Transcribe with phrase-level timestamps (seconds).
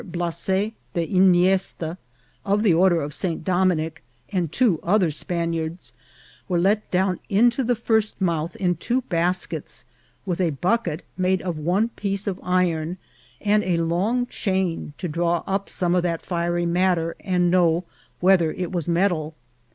[0.03, 0.47] Blase
[0.95, 1.95] de Yniesta,
[2.43, 3.43] of the Order of St.
[3.43, 5.93] Dominick, and two other Spaniards,
[6.49, 9.85] were let down into the first Mouth in two Baskets,
[10.25, 12.97] with a Bucket made of one Piece of Iron,
[13.41, 17.83] and a long Chain to draw up some of that fiery Matter, and know
[18.21, 19.35] whether it was Metal.